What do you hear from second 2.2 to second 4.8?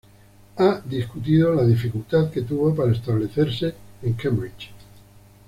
que tuvo para establecerse en Cambridge.